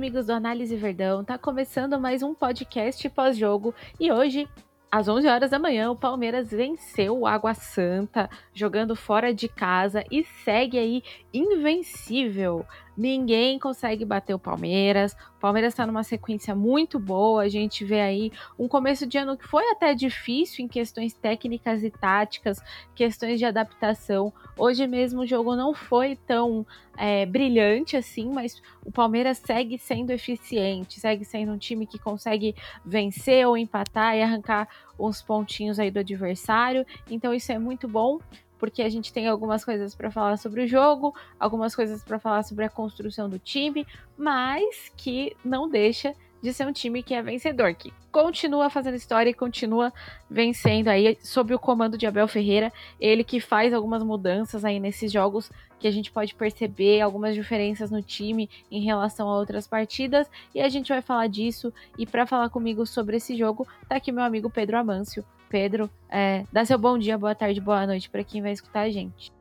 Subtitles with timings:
[0.00, 1.22] amigos do Análise Verdão.
[1.22, 4.48] Tá começando mais um podcast pós-jogo e hoje,
[4.90, 10.02] às 11 horas da manhã, o Palmeiras venceu o Água Santa, jogando fora de casa
[10.10, 11.02] e segue aí
[11.34, 12.64] invencível.
[12.96, 15.12] Ninguém consegue bater o Palmeiras.
[15.36, 17.42] O Palmeiras está numa sequência muito boa.
[17.42, 21.82] A gente vê aí um começo de ano que foi até difícil em questões técnicas
[21.82, 22.62] e táticas,
[22.94, 24.32] questões de adaptação.
[24.58, 26.66] Hoje mesmo o jogo não foi tão
[26.96, 32.54] é, brilhante assim, mas o Palmeiras segue sendo eficiente, segue sendo um time que consegue
[32.84, 34.68] vencer ou empatar e arrancar
[34.98, 36.84] uns pontinhos aí do adversário.
[37.10, 38.18] Então isso é muito bom
[38.60, 42.42] porque a gente tem algumas coisas para falar sobre o jogo, algumas coisas para falar
[42.42, 43.86] sobre a construção do time,
[44.16, 49.30] mas que não deixa de ser um time que é vencedor, que continua fazendo história
[49.30, 49.92] e continua
[50.28, 55.10] vencendo aí sob o comando de Abel Ferreira, ele que faz algumas mudanças aí nesses
[55.10, 60.30] jogos que a gente pode perceber algumas diferenças no time em relação a outras partidas
[60.54, 64.12] e a gente vai falar disso e para falar comigo sobre esse jogo tá aqui
[64.12, 65.24] meu amigo Pedro Amâncio.
[65.50, 68.90] Pedro, é, dá seu bom dia, boa tarde, boa noite para quem vai escutar a
[68.90, 69.32] gente.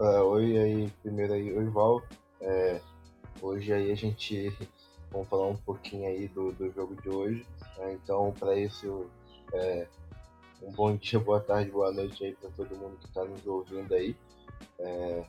[0.00, 2.02] Uh, oi aí, primeiro aí, oi Val.
[2.40, 2.80] É,
[3.40, 4.52] hoje aí a gente
[5.12, 7.46] vamos falar um pouquinho aí do, do jogo de hoje.
[7.78, 7.92] Né?
[7.92, 9.08] Então, para isso,
[9.52, 9.86] é,
[10.60, 13.94] um bom dia, boa tarde, boa noite aí para todo mundo que está nos ouvindo
[13.94, 14.16] aí.
[14.80, 15.24] É,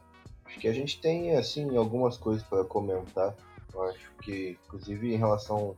[0.45, 3.35] acho que a gente tem assim algumas coisas para comentar.
[3.71, 5.75] Eu acho que, inclusive, em relação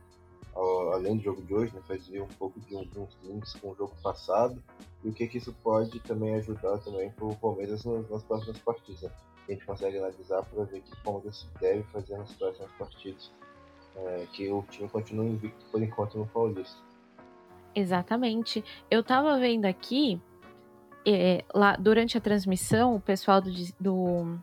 [0.92, 3.74] além do jogo de hoje, né, fazer um pouco de, de uns links com o
[3.76, 4.62] jogo passado
[5.04, 8.58] e o que, que isso pode também ajudar também para o Palmeiras nas, nas, próximas
[8.58, 9.02] partidas.
[9.02, 9.10] Né?
[9.48, 13.30] A gente consegue analisar para ver o que o Palmeiras deve fazer nas próximas partidas.
[13.96, 16.78] É, que o time continua invicto por enquanto no Paulista.
[17.74, 18.64] Exatamente.
[18.90, 20.20] Eu estava vendo aqui,
[21.06, 23.50] é, lá durante a transmissão, o pessoal do,
[23.80, 24.38] do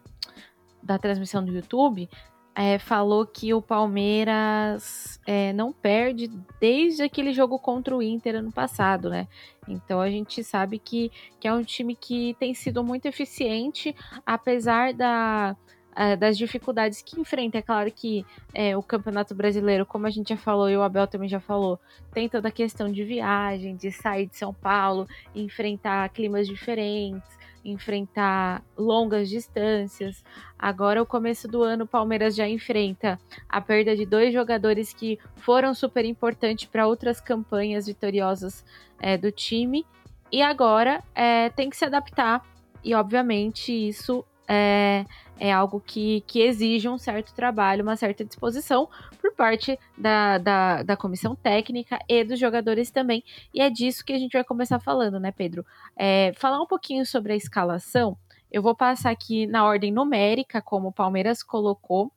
[0.84, 2.10] da transmissão do YouTube
[2.56, 8.52] é, falou que o Palmeiras é, não perde desde aquele jogo contra o Inter ano
[8.52, 9.28] passado, né?
[9.68, 13.94] Então a gente sabe que, que é um time que tem sido muito eficiente,
[14.26, 15.58] apesar da,
[15.96, 17.58] é, das dificuldades que enfrenta.
[17.58, 21.08] É claro que é, o Campeonato Brasileiro, como a gente já falou e o Abel
[21.08, 21.78] também já falou,
[22.14, 25.06] tem toda a questão de viagem, de sair de São Paulo,
[25.36, 30.24] enfrentar climas diferentes enfrentar longas distâncias.
[30.58, 35.20] Agora, o começo do ano, o Palmeiras já enfrenta a perda de dois jogadores que
[35.36, 38.64] foram super importantes para outras campanhas vitoriosas
[39.00, 39.86] é, do time.
[40.32, 42.46] E agora é, tem que se adaptar.
[42.84, 45.06] E, obviamente, isso é,
[45.40, 48.88] é algo que, que exige um certo trabalho, uma certa disposição
[49.36, 53.24] parte da, da, da comissão técnica e dos jogadores também.
[53.54, 55.66] E é disso que a gente vai começar falando, né, Pedro?
[55.96, 58.18] É, falar um pouquinho sobre a escalação.
[58.52, 62.12] Eu vou passar aqui na ordem numérica, como o Palmeiras colocou,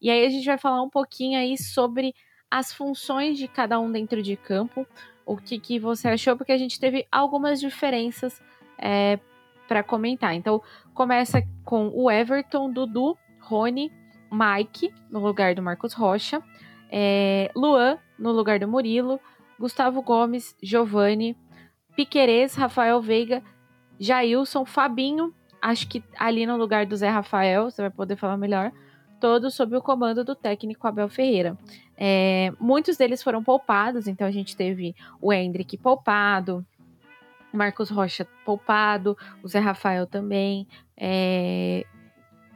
[0.00, 2.14] e aí a gente vai falar um pouquinho aí sobre
[2.50, 4.86] as funções de cada um dentro de campo,
[5.24, 8.42] o que, que você achou, porque a gente teve algumas diferenças
[8.78, 9.18] é,
[9.68, 10.34] para comentar.
[10.34, 10.60] Então,
[10.92, 13.92] começa com o Everton, Dudu, Rony,
[14.30, 16.42] Mike, no lugar do Marcos Rocha,
[16.92, 19.18] é, Luan, no lugar do Murilo,
[19.58, 21.34] Gustavo Gomes, Giovanni,
[21.96, 23.42] Piquerez, Rafael Veiga,
[23.98, 28.70] Jailson, Fabinho, acho que ali no lugar do Zé Rafael, você vai poder falar melhor,
[29.18, 31.56] todos sob o comando do técnico Abel Ferreira.
[31.96, 36.66] É, muitos deles foram poupados, então a gente teve o Hendrick poupado,
[37.52, 40.66] Marcos Rocha poupado, o Zé Rafael também.
[40.96, 41.84] É...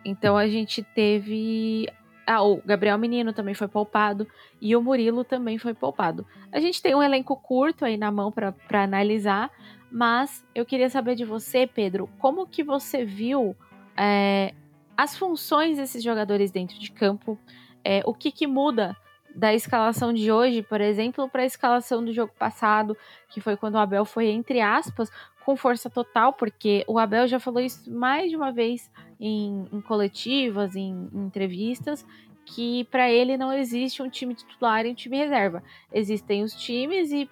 [0.04, 1.88] Então a gente teve.
[2.26, 4.26] Ah, o Gabriel Menino também foi poupado
[4.60, 6.26] e o Murilo também foi poupado.
[6.50, 9.50] A gente tem um elenco curto aí na mão para analisar,
[9.90, 13.54] mas eu queria saber de você, Pedro, como que você viu
[13.96, 14.52] é,
[14.96, 17.38] as funções desses jogadores dentro de campo?
[17.84, 18.96] É, o que, que muda
[19.36, 22.96] da escalação de hoje, por exemplo, para a escalação do jogo passado,
[23.28, 25.10] que foi quando o Abel foi, entre aspas,
[25.46, 28.90] com força total, porque o Abel já falou isso mais de uma vez
[29.20, 32.04] em, em coletivas, em, em entrevistas,
[32.44, 35.62] que para ele não existe um time titular e um time reserva.
[35.92, 37.30] Existem os times e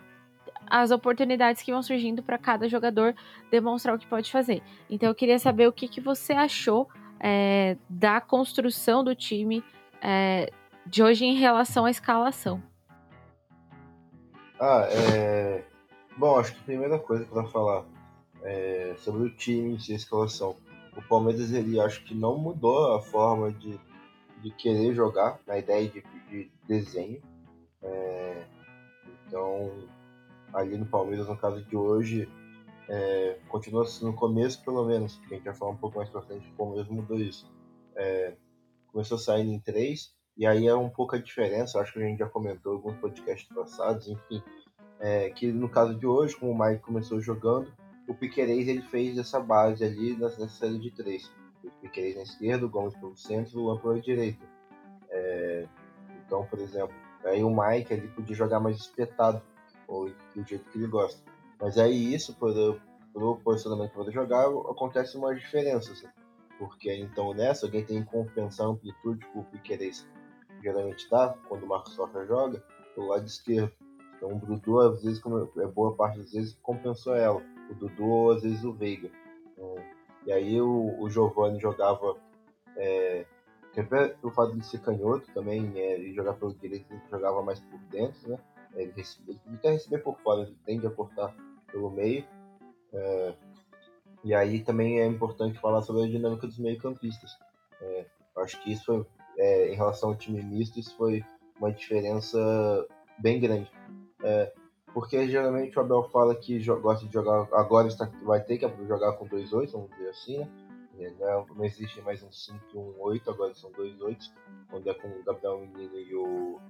[0.64, 3.16] as oportunidades que vão surgindo para cada jogador
[3.50, 4.62] demonstrar o que pode fazer.
[4.88, 6.88] Então eu queria saber o que, que você achou
[7.18, 9.64] é, da construção do time
[10.00, 10.52] é,
[10.86, 12.62] de hoje em relação à escalação?
[14.60, 15.64] Ah, é.
[16.16, 17.84] Bom, acho que a primeira coisa para falar
[18.44, 20.54] é sobre o time e a escalação.
[20.96, 23.80] O Palmeiras, ele acho que não mudou a forma de,
[24.42, 27.20] de querer jogar, na ideia de, de desenho.
[27.82, 28.44] É,
[29.26, 29.72] então,
[30.52, 32.28] ali no Palmeiras, no caso de hoje,
[32.88, 36.22] é, continua no começo, pelo menos, porque a gente vai falar um pouco mais pra
[36.22, 37.50] frente, o Palmeiras mudou isso.
[37.96, 38.34] É,
[38.88, 42.18] começou saindo em três, E aí é um pouco a diferença, acho que a gente
[42.18, 44.42] já comentou em alguns podcasts passados, enfim,
[45.00, 47.72] é, que no caso de hoje, como o Mike começou jogando,
[48.06, 51.30] o Piquerez ele fez essa base ali nessa série de três.
[51.62, 54.44] O Piquerez na esquerda, o Gomes pelo centro o Luan pela direita.
[55.10, 55.66] É,
[56.24, 59.40] então, por exemplo, aí o Mike ele podia jogar mais espetado,
[59.88, 61.22] ou do jeito que ele gosta.
[61.60, 62.52] Mas aí isso, por,
[63.14, 65.92] o posicionamento para jogar, acontece uma diferença.
[65.92, 66.08] Assim.
[66.58, 70.06] Porque então nessa, alguém tem que compensar a amplitude que o Piquerez
[70.62, 72.62] geralmente dá, quando o Marcos Rocha joga,
[72.96, 73.72] do lado esquerdo.
[74.16, 75.22] Então o Dudu, às vezes,
[75.58, 77.42] é boa parte das vezes, compensou ela.
[77.70, 79.10] O Dudu, às vezes, o Veiga.
[79.52, 79.76] Então,
[80.26, 82.16] e aí o, o Giovanni jogava.
[82.76, 83.24] É,
[84.20, 87.78] pelo fato de ser canhoto também, é, e jogar pelo direito, ele jogava mais por
[87.90, 88.38] dentro, né?
[88.74, 91.34] Ele, recebe, ele quer receber por fora, ele tende a cortar
[91.70, 92.24] pelo meio.
[92.92, 93.34] É,
[94.22, 97.36] e aí também é importante falar sobre a dinâmica dos meio-campistas.
[97.80, 98.06] É,
[98.38, 99.06] acho que isso foi,
[99.36, 101.24] é, em relação ao time misto, isso foi
[101.58, 102.38] uma diferença
[103.18, 103.70] bem grande.
[104.22, 104.52] É,
[104.94, 109.14] porque geralmente o Abel fala que gosta de jogar, agora está, vai ter que jogar
[109.14, 111.12] com 2-8, vamos dizer assim, né?
[111.18, 114.32] Não, não, existe mais um 5 e um 8, agora são dois 8,
[114.70, 116.60] quando é com o Gabriel Menino e o,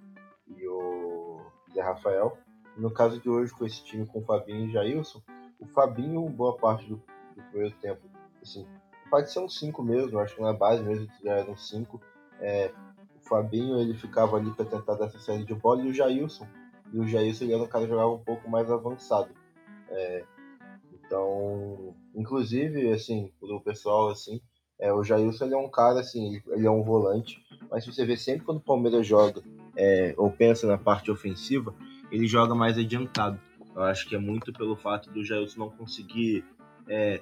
[0.48, 1.40] e o
[1.74, 2.38] Zé Rafael.
[2.78, 5.20] No caso de hoje, com esse time com o Fabinho e Jailson,
[5.60, 6.96] o Fabinho, boa parte do,
[7.36, 8.00] do primeiro tempo,
[8.42, 8.66] assim,
[9.10, 12.00] pode ser um 5 mesmo, acho que na base mesmo já era um 5.
[12.40, 12.72] É,
[13.14, 16.46] o Fabinho ele ficava ali para tentar dar essa série de bola e o Jailson.
[16.94, 19.28] E o Jailson era cara que jogava um pouco mais avançado.
[19.88, 20.24] É,
[20.92, 24.40] então, inclusive, assim, pro pessoal, assim,
[24.78, 28.16] é, o Jailson ele é um cara, assim, ele é um volante, mas você vê
[28.16, 29.42] sempre quando o Palmeiras joga
[29.76, 31.74] é, ou pensa na parte ofensiva,
[32.12, 33.40] ele joga mais adiantado.
[33.74, 36.44] Eu acho que é muito pelo fato do Jailson não conseguir
[36.88, 37.20] é,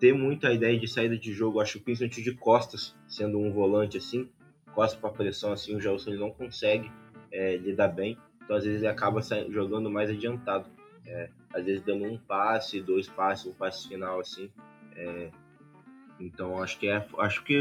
[0.00, 1.58] ter muita ideia de saída de jogo.
[1.58, 4.28] Eu acho que principalmente de costas, sendo um volante assim,
[4.74, 6.90] costas para pressão assim, o Jailson ele não consegue
[7.30, 8.18] é, lidar bem.
[8.44, 9.20] Então às vezes ele acaba
[9.50, 10.68] jogando mais adiantado.
[11.06, 14.50] É, às vezes dando um passe, dois passes, um passe final assim.
[14.96, 15.30] É,
[16.18, 17.58] então acho que é, acho que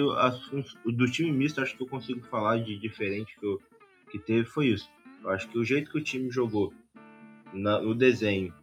[0.86, 3.62] do time misto acho que eu consigo falar de diferente que, eu,
[4.12, 4.90] que teve foi isso.
[5.24, 6.74] Eu acho que o jeito que o time jogou
[7.54, 8.54] na, no desenho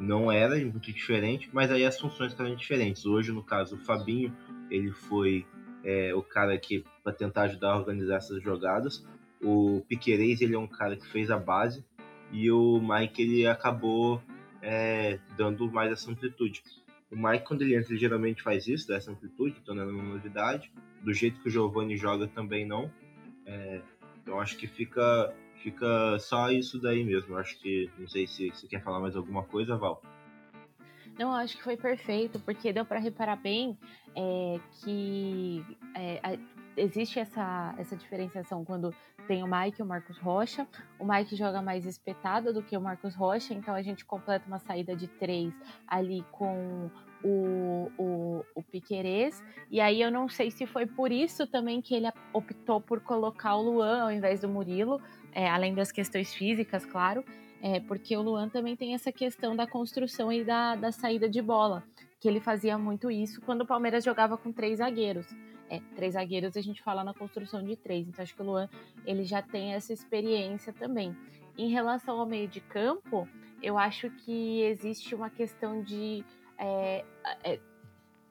[0.00, 3.04] não era muito diferente, mas aí as funções eram diferentes.
[3.04, 4.34] Hoje, no caso, o Fabinho,
[4.70, 5.46] ele foi
[5.84, 9.04] é, o cara que para tentar ajudar a organizar essas jogadas.
[9.42, 11.84] O Piquerez, ele é um cara que fez a base
[12.32, 14.22] e o Mike ele acabou
[14.62, 16.62] é, dando mais essa amplitude.
[17.10, 20.70] O Mike, quando ele entra, ele geralmente faz isso, dá essa amplitude, tornando uma novidade.
[21.02, 22.90] Do jeito que o Giovanni joga também não.
[23.46, 23.80] É,
[24.22, 27.36] então acho que fica fica só isso daí mesmo.
[27.36, 30.02] Acho que não sei se você quer falar mais alguma coisa, Val.
[31.18, 33.76] Não, acho que foi perfeito, porque deu para reparar bem
[34.16, 35.64] é, que
[35.94, 36.38] é,
[36.80, 38.94] existe essa, essa diferenciação quando
[39.26, 40.66] tem o Mike e o Marcos Rocha.
[40.98, 44.58] O Mike joga mais espetado do que o Marcos Rocha, então a gente completa uma
[44.58, 45.52] saída de três
[45.86, 46.90] ali com
[47.22, 49.42] o, o, o Piquerez.
[49.70, 53.56] E aí eu não sei se foi por isso também que ele optou por colocar
[53.56, 55.00] o Luan ao invés do Murilo,
[55.32, 57.24] é, além das questões físicas, claro,
[57.62, 61.42] é, porque o Luan também tem essa questão da construção e da, da saída de
[61.42, 61.84] bola,
[62.18, 65.26] que ele fazia muito isso quando o Palmeiras jogava com três zagueiros.
[65.70, 68.68] É, três zagueiros a gente fala na construção de três, então acho que o Luan
[69.06, 71.16] ele já tem essa experiência também.
[71.56, 73.28] Em relação ao meio de campo,
[73.62, 76.24] eu acho que existe uma questão de
[76.58, 77.04] é,
[77.44, 77.60] é,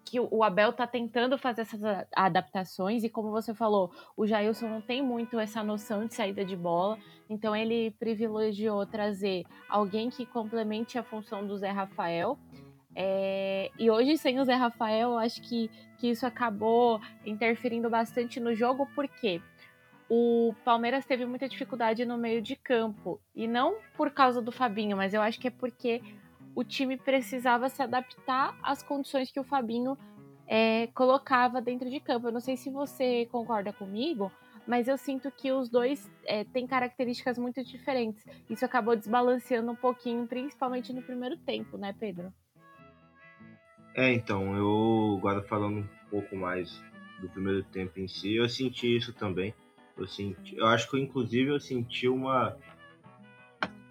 [0.10, 1.82] que o Abel está tentando fazer essas
[2.16, 6.56] adaptações e como você falou, o Jailson não tem muito essa noção de saída de
[6.56, 6.98] bola,
[7.30, 12.40] então ele privilegiou trazer alguém que complemente a função do Zé Rafael.
[13.02, 18.54] É, e hoje, sem o Zé Rafael, acho que, que isso acabou interferindo bastante no
[18.54, 19.42] jogo, porque
[20.10, 23.18] o Palmeiras teve muita dificuldade no meio de campo.
[23.34, 26.02] E não por causa do Fabinho, mas eu acho que é porque
[26.54, 29.98] o time precisava se adaptar às condições que o Fabinho
[30.46, 32.28] é, colocava dentro de campo.
[32.28, 34.30] Eu não sei se você concorda comigo,
[34.68, 38.26] mas eu sinto que os dois é, têm características muito diferentes.
[38.50, 42.34] Isso acabou desbalanceando um pouquinho, principalmente no primeiro tempo, né, Pedro?
[44.00, 46.82] É, então, eu agora falando um pouco mais
[47.20, 49.54] do primeiro tempo em si, eu senti isso também.
[49.98, 52.56] Eu senti, eu acho que inclusive eu senti uma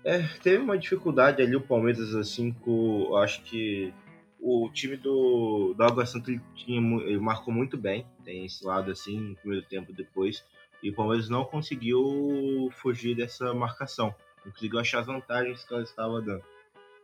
[0.03, 3.15] é, teve uma dificuldade ali o Palmeiras, assim, com.
[3.17, 3.93] Acho que
[4.41, 8.91] o time do, do Água Santa ele, tinha, ele marcou muito bem, tem esse lado
[8.91, 10.43] assim, no primeiro tempo depois,
[10.83, 15.83] e o Palmeiras não conseguiu fugir dessa marcação, não conseguiu achar as vantagens que ela
[15.83, 16.45] estava dando.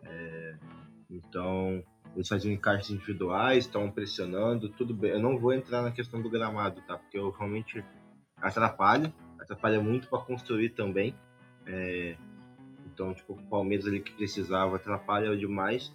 [0.03, 0.55] É,
[1.11, 1.85] então,
[2.15, 5.11] eles faziam encaixes individuais, estavam pressionando, tudo bem.
[5.11, 6.97] Eu não vou entrar na questão do gramado, tá?
[6.97, 7.85] Porque eu realmente
[8.41, 9.13] atrapalha
[9.45, 11.15] atrapalha muito para construir também.
[11.67, 12.17] É,
[12.87, 15.95] então, tipo, o Palmeiras ali que precisava atrapalha demais,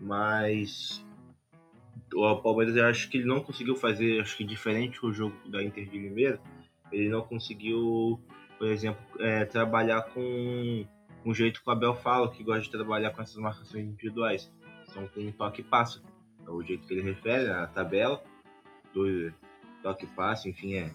[0.00, 1.04] mas
[2.14, 5.62] o Palmeiras eu acho que ele não conseguiu fazer, acho que diferente do jogo da
[5.62, 6.40] Inter de Limeira,
[6.90, 8.20] ele não conseguiu,
[8.58, 10.86] por exemplo, é, trabalhar com
[11.24, 14.50] um jeito que o Abel fala, que gosta de trabalhar com essas marcações individuais.
[14.92, 16.00] São com um toque e passa.
[16.46, 18.22] É o jeito que ele refere a tabela.
[18.92, 19.32] Dois,
[19.82, 20.92] toque e passe, enfim, é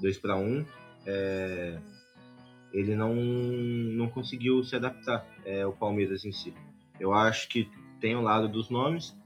[0.00, 0.64] dois para um.
[1.06, 1.78] É,
[2.72, 6.52] ele não, não conseguiu se adaptar, é, o Palmeiras em si.
[6.98, 7.70] Eu acho que
[8.00, 9.16] tem o lado dos nomes,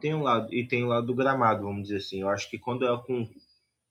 [0.00, 2.20] tem um lado e tem o lado do gramado, vamos dizer assim.
[2.20, 3.28] Eu acho que quando é com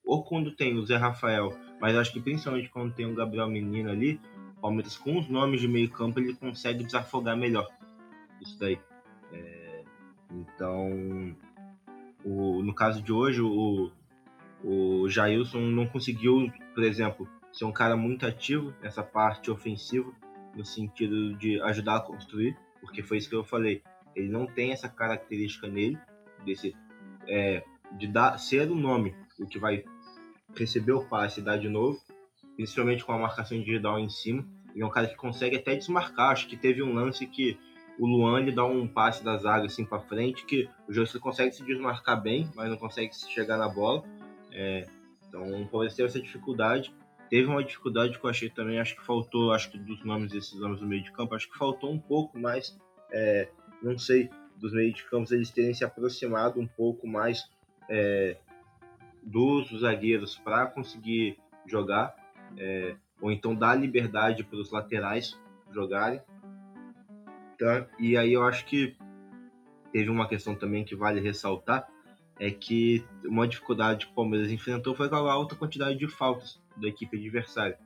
[0.06, 3.92] ou quando tem o Zé Rafael, mas acho que principalmente quando tem o Gabriel Menino
[3.92, 4.22] ali,
[4.58, 7.68] o Palmeiras com os nomes de meio campo ele consegue desafogar melhor.
[8.42, 8.80] Isso daí.
[9.32, 9.84] É,
[10.32, 11.36] então,
[12.24, 13.92] o, no caso de hoje, o,
[14.64, 20.12] o Jailson não conseguiu, por exemplo, ser um cara muito ativo nessa parte ofensiva,
[20.56, 23.82] no sentido de ajudar a construir, porque foi isso que eu falei.
[24.16, 25.98] Ele não tem essa característica nele,
[26.44, 26.76] desse,
[27.28, 27.64] é,
[27.98, 29.84] de dar, ser o nome, o que vai
[30.56, 32.00] receber o passe e dar de novo,
[32.56, 34.46] principalmente com a marcação individual em cima.
[34.74, 36.32] Ele é um cara que consegue até desmarcar.
[36.32, 37.58] Acho que teve um lance que
[38.00, 41.54] o Luan ele dá um passe da zaga assim para frente, que o José consegue
[41.54, 44.04] se desmarcar bem, mas não consegue chegar na bola.
[44.52, 44.86] É,
[45.28, 46.94] então Palmeiras teve essa dificuldade.
[47.30, 50.58] Teve uma dificuldade que eu achei também, acho que faltou, acho que dos nomes desses
[50.60, 52.78] nomes do meio de campo, acho que faltou um pouco mais
[53.12, 53.50] é,
[53.82, 57.50] não sei, dos meios de campos eles terem se aproximado um pouco mais
[57.90, 58.38] é,
[59.24, 62.16] dos zagueiros para conseguir jogar,
[62.58, 65.38] é, ou então dar liberdade para os laterais
[65.72, 66.22] jogarem.
[67.58, 67.88] Tá?
[68.00, 68.96] E aí eu acho que
[69.92, 71.88] teve uma questão também que vale ressaltar,
[72.40, 76.62] é que uma dificuldade que o Palmeiras enfrentou foi com a alta quantidade de faltas
[76.76, 77.80] da equipe adversária.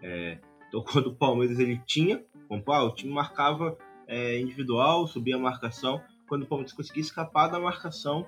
[0.00, 0.38] É,
[0.68, 3.76] então quando o Palmeiras ele tinha, como, ah, o time marcava
[4.06, 6.02] é, individual, subia a marcação.
[6.28, 8.26] Quando o Palmeiras conseguia escapar da marcação,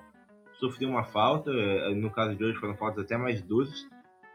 [0.59, 1.51] sofria uma falta.
[1.51, 3.87] É, no caso de hoje foram faltas até mais duras.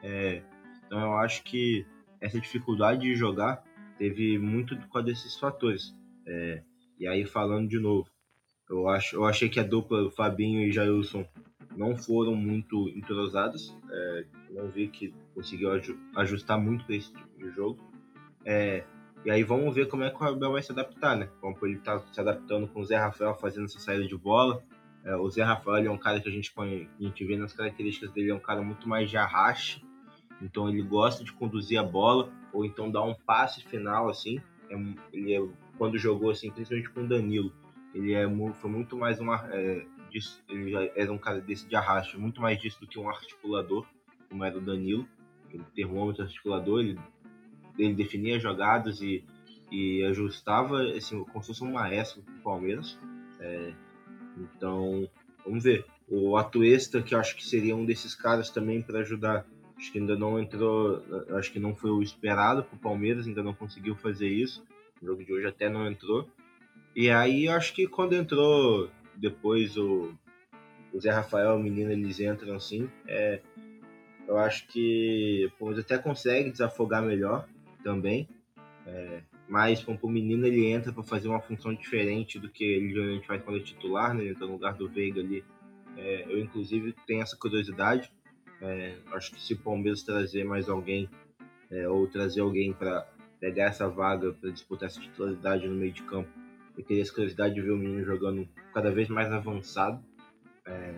[0.03, 0.43] É,
[0.87, 1.87] então eu acho que
[2.21, 3.63] essa dificuldade de jogar
[3.99, 5.95] teve muito causa desses fatores.
[6.27, 6.63] É,
[6.99, 8.09] e aí falando de novo,
[8.69, 11.27] eu, acho, eu achei que a dupla Fabinho e Jailson
[11.77, 13.77] não foram muito entrosadas.
[13.91, 15.71] É, não vi que conseguiu
[16.17, 17.79] ajustar muito para esse tipo de jogo.
[18.45, 18.85] É,
[19.25, 21.29] e aí vamos ver como é que o Abel vai se adaptar, né?
[21.41, 24.63] Como ele tá se adaptando com o Zé Rafael fazendo essa saída de bola.
[25.05, 28.11] É, o Zé Rafael é um cara que a gente, a gente vê nas características
[28.13, 29.85] dele, é um cara muito mais de arraste.
[30.43, 34.41] Então ele gosta de conduzir a bola, ou então dar um passe final, assim.
[34.69, 34.75] É,
[35.13, 35.43] ele é,
[35.79, 37.53] quando jogou, assim, principalmente com o Danilo,
[37.95, 39.47] ele é, foi muito mais uma.
[39.53, 42.99] É, disso, ele já era um cara desse de arraste, muito mais disso do que
[42.99, 43.87] um articulador,
[44.29, 45.07] como era o Danilo.
[45.51, 46.99] Ele termômetro articulador, ele
[47.79, 49.25] ele definia jogadas e,
[49.71, 52.99] e ajustava assim, como se fosse um maestro do Palmeiras.
[53.41, 53.73] É,
[54.37, 55.09] então,
[55.45, 55.85] vamos ver.
[56.09, 60.17] O Atuesta, que acho que seria um desses caras também para ajudar, acho que ainda
[60.17, 64.29] não entrou, acho que não foi o esperado para o Palmeiras, ainda não conseguiu fazer
[64.29, 64.63] isso.
[65.05, 66.27] O jogo de hoje até não entrou.
[66.97, 70.15] E aí, acho que quando entrou depois o,
[70.93, 72.89] o Zé Rafael, o menino, eles entram assim.
[73.07, 73.43] É,
[74.27, 77.47] eu acho que o Palmeiras até consegue desafogar melhor
[77.83, 78.27] também.
[78.87, 82.95] É, mas como o menino ele entra para fazer uma função diferente do que ele
[82.95, 84.23] geralmente faz quando é titular, né?
[84.23, 85.45] Ele entra no lugar do Veiga ali.
[85.99, 88.11] É, eu inclusive tenho essa curiosidade.
[88.63, 91.11] É, acho que se o Palmeiras trazer mais alguém
[91.71, 93.07] é, ou trazer alguém para
[93.45, 96.31] pegar essa vaga para disputar essa titularidade no meio de campo,
[96.79, 100.03] eu teria essa curiosidade de ver o menino jogando cada vez mais avançado.
[100.65, 100.95] É,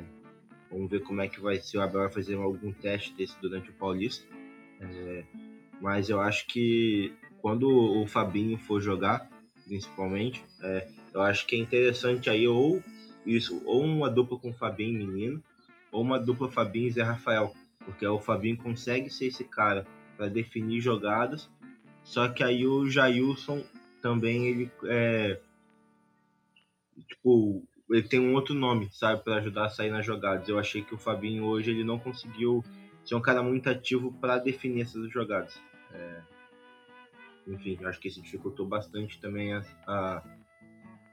[0.71, 3.71] vamos ver como é que vai ser o Abel vai fazer algum teste desse durante
[3.71, 4.25] o Paulista.
[4.81, 5.25] É,
[5.81, 7.13] mas eu acho que
[7.43, 9.29] quando o Fabinho for jogar,
[9.65, 12.81] principalmente, é, eu acho que é interessante aí ou
[13.27, 15.43] isso, ou uma dupla com Fabinho menino,
[15.91, 17.53] ou uma dupla Fabinho e Zé Rafael,
[17.85, 19.85] porque o Fabinho consegue ser esse cara
[20.17, 21.51] para definir jogadas,
[22.07, 23.65] só que aí o Jailson
[24.01, 25.41] também ele é
[27.09, 30.49] tipo ele tem um outro nome, sabe, para ajudar a sair nas jogadas.
[30.49, 32.65] Eu achei que o Fabinho hoje ele não conseguiu
[33.05, 35.61] ser um cara muito ativo para definir essas jogadas.
[35.93, 36.21] É,
[37.47, 40.23] enfim, acho que isso dificultou bastante também a, a,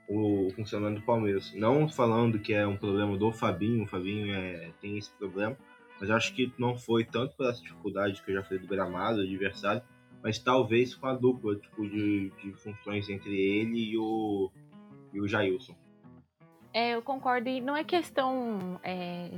[0.07, 1.53] o, funcionamento do Palmeiras.
[1.55, 5.57] Não falando que é um problema do Fabinho, o Fabinho é, tem esse problema,
[5.99, 9.23] mas acho que não foi tanto pela dificuldade que eu já falei do gramado, do
[9.23, 9.83] adversário,
[10.23, 14.49] mas talvez com a dupla tipo, de, de funções entre ele e o,
[15.13, 15.75] e o Jailson.
[16.73, 19.29] É, eu concordo, e não é questão é,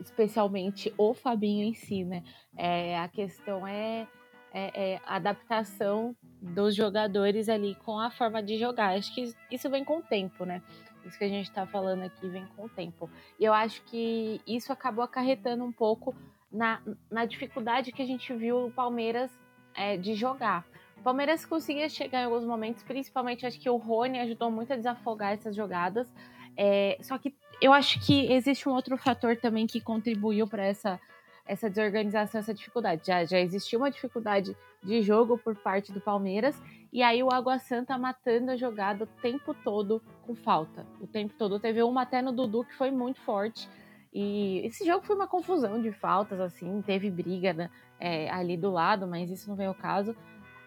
[0.00, 2.24] especialmente o Fabinho em si, né?
[2.56, 4.08] É, a questão é
[4.52, 8.96] é, é, adaptação dos jogadores ali com a forma de jogar.
[8.96, 10.62] Acho que isso vem com o tempo, né?
[11.04, 13.10] Isso que a gente está falando aqui vem com o tempo.
[13.38, 16.14] E eu acho que isso acabou acarretando um pouco
[16.50, 16.80] na,
[17.10, 19.30] na dificuldade que a gente viu o Palmeiras
[19.78, 20.66] é, de jogar.
[20.96, 24.76] O Palmeiras conseguia chegar em alguns momentos, principalmente acho que o Rony ajudou muito a
[24.76, 26.12] desafogar essas jogadas.
[26.56, 27.32] É, só que
[27.62, 31.00] eu acho que existe um outro fator também que contribuiu para essa,
[31.46, 33.06] essa desorganização, essa dificuldade.
[33.06, 36.60] Já, já existiu uma dificuldade de jogo por parte do Palmeiras,
[36.92, 40.84] e aí o Água Santa matando a jogada o tempo todo com falta.
[41.00, 41.60] O tempo todo.
[41.60, 43.68] Teve uma até no Dudu que foi muito forte.
[44.20, 47.70] E esse jogo foi uma confusão de faltas, assim, teve briga né,
[48.00, 50.12] é, ali do lado, mas isso não veio ao caso.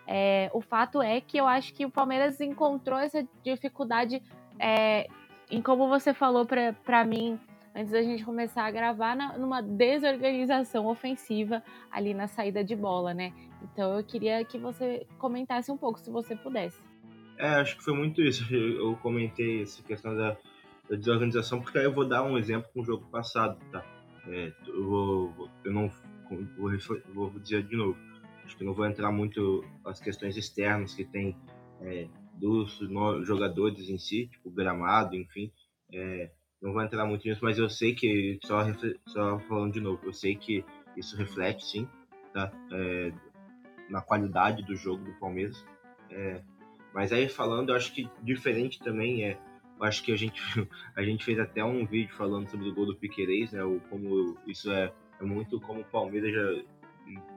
[0.07, 4.23] É, o fato é que eu acho que o Palmeiras encontrou essa dificuldade,
[4.57, 5.05] é,
[5.49, 7.37] em como você falou para mim
[7.75, 13.13] antes da gente começar a gravar, na, numa desorganização ofensiva ali na saída de bola,
[13.13, 13.33] né?
[13.61, 16.81] Então eu queria que você comentasse um pouco, se você pudesse.
[17.37, 18.45] É, acho que foi muito isso.
[18.53, 20.37] Eu comentei essa questão da,
[20.91, 23.83] da desorganização, porque aí eu vou dar um exemplo com o jogo passado, tá?
[24.27, 25.91] É, eu, vou, eu não
[26.57, 26.71] vou,
[27.13, 27.97] vou dizer de novo
[28.51, 31.37] Acho que não vou entrar muito nas questões externas que tem
[31.79, 32.79] é, dos
[33.23, 35.51] jogadores em si, tipo gramado, enfim.
[35.93, 36.29] É,
[36.61, 38.61] não vou entrar muito nisso, mas eu sei que, só,
[39.07, 40.65] só falando de novo, eu sei que
[40.97, 41.87] isso reflete sim
[42.33, 42.51] tá?
[42.73, 43.13] É,
[43.89, 45.65] na qualidade do jogo do Palmeiras.
[46.09, 46.41] É,
[46.93, 49.39] mas aí falando, eu acho que diferente também é.
[49.81, 50.41] Acho que a gente,
[50.95, 53.63] a gente fez até um vídeo falando sobre o gol do Piquerez, né?
[53.63, 56.63] O, como isso é, é muito como o Palmeiras já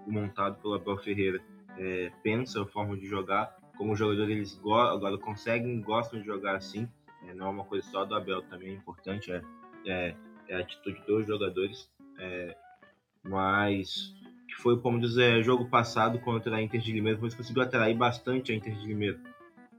[0.06, 1.42] montado pelo Abel Ferreira
[1.78, 6.26] é, pensa a forma de jogar, como os jogadores eles go agora conseguem, gostam de
[6.26, 6.88] jogar assim,
[7.26, 9.42] é, não é uma coisa só do Abel, também é importante, é,
[9.86, 10.14] é,
[10.48, 12.56] é a atitude dos jogadores, é,
[13.22, 14.14] mas
[14.46, 18.52] que foi o é, jogo passado contra a Inter de Limeira, mas conseguiu atrair bastante
[18.52, 19.20] a Inter de Limeira,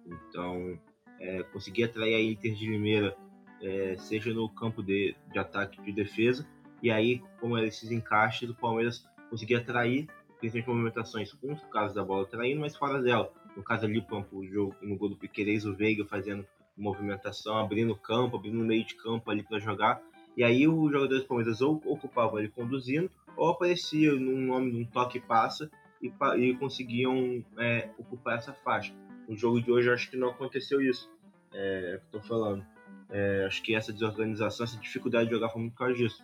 [0.06, 0.78] então
[1.20, 3.16] é, conseguir atrair a Inter de Limeira,
[3.62, 6.48] é, seja no campo de, de ataque de defesa,
[6.82, 10.08] e aí como esses encaixes do Palmeiras conseguir atrair,
[10.40, 13.32] principalmente movimentações com os casos da bola traindo, mas fora dela.
[13.56, 16.46] No caso ali, o jogo no gol do Piquerez, o Veiga fazendo
[16.78, 20.02] movimentação, abrindo o campo, abrindo o meio de campo ali para jogar.
[20.36, 24.86] E aí o jogador do Palmeiras ou ocupava ali conduzindo, ou aparecia num nome, num
[24.86, 28.94] toque passa e, e conseguiam é, ocupar essa faixa.
[29.28, 31.10] No jogo de hoje, acho que não aconteceu isso.
[31.54, 32.66] É, é o que eu tô falando.
[33.10, 36.24] É, acho que essa desorganização, essa dificuldade de jogar foi muito por causa disso.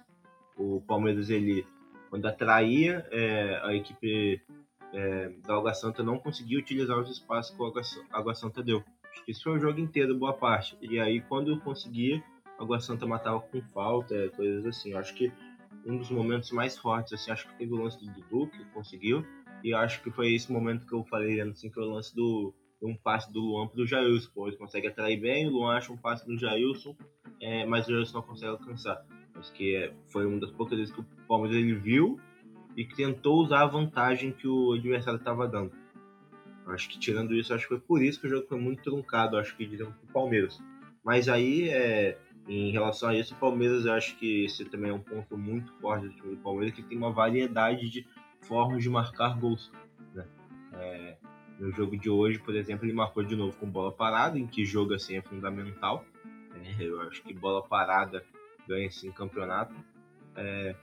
[0.58, 1.66] O Palmeiras, ele
[2.10, 4.42] quando atraía, é, a equipe
[4.94, 8.84] é, da Água Santa não conseguia utilizar os espaços que a Água Santa deu.
[9.12, 10.78] Acho que isso foi o jogo inteiro, boa parte.
[10.82, 12.22] E aí, quando conseguia,
[12.60, 14.94] a Água Santa matava com falta, coisas assim.
[14.94, 15.32] Acho que
[15.86, 19.26] um dos momentos mais fortes, assim, acho que teve o lance do Dudu, que conseguiu.
[19.64, 22.96] E acho que foi esse momento que eu falei, assim, foi o lance do um
[22.96, 24.30] passe do Luan pro Jailson.
[24.34, 26.96] Pô, ele consegue atrair bem, o Luan acha um passe do Jailson,
[27.40, 29.06] é, mas o Jailson não consegue alcançar.
[29.36, 32.20] Acho que é, foi uma das poucas vezes que o Palmeiras ele viu
[32.76, 35.72] e tentou usar a vantagem que o adversário estava dando.
[36.68, 39.38] Acho que tirando isso, acho que foi por isso que o jogo foi muito truncado,
[39.38, 40.62] acho que dizendo o Palmeiras.
[41.04, 42.18] Mas aí, é,
[42.48, 45.74] em relação a isso, o Palmeiras, eu acho que esse também é um ponto muito
[45.80, 48.06] forte do time do Palmeiras, que tem uma variedade de
[48.42, 49.72] formas de marcar gols.
[50.14, 50.26] Né?
[50.74, 51.18] É,
[51.62, 54.66] no jogo de hoje, por exemplo, ele marcou de novo com bola parada, em que
[54.66, 56.04] jogo assim é fundamental.
[56.56, 58.26] É, eu acho que bola parada
[58.68, 59.76] ganha esse campeonato.
[60.36, 60.76] É,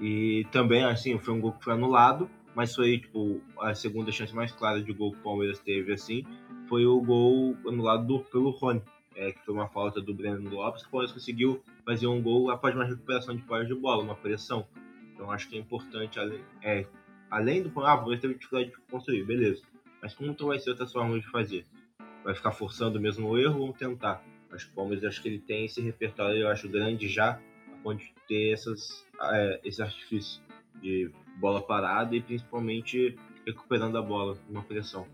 [0.00, 4.34] e também, assim, foi um gol que foi anulado, mas foi, tipo, a segunda chance
[4.34, 6.24] mais clara de gol que o Palmeiras teve, assim,
[6.66, 8.82] foi o gol anulado do, pelo Rony,
[9.14, 12.50] é, que foi uma falta do Breno Lopes, que o Palmeiras conseguiu fazer um gol
[12.50, 14.66] após uma recuperação de posse de bola, uma pressão.
[15.12, 16.86] Então, acho que é importante, além, é,
[17.30, 17.68] além do...
[17.80, 19.62] Ah, o Palmeiras teve dificuldade de construir, beleza.
[20.02, 21.64] Mas como vai ser outras formas de fazer?
[22.24, 24.20] Vai ficar forçando o mesmo erro ou tentar?
[24.50, 27.40] Que o Palmeiras acho que ele tem esse repertório, eu acho grande já,
[27.84, 30.42] onde ter essas, é, esse artifício
[30.82, 35.06] de bola parada e principalmente recuperando a bola numa pressão.